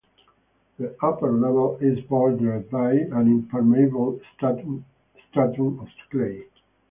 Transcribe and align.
The 0.79 0.95
upper 1.03 1.31
level 1.31 1.77
is 1.79 2.03
bordered 2.05 2.71
by 2.71 2.93
an 2.93 3.27
impermeable 3.27 4.19
stratum 4.35 4.83
of 5.79 5.89
clay. 6.09 6.45